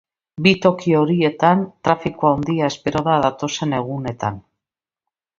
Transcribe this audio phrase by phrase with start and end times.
[0.45, 4.41] Bi toki horietan trafiko handia espero da datozen egunetan.